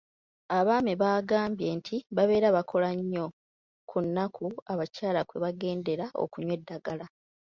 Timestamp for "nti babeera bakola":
1.77-2.89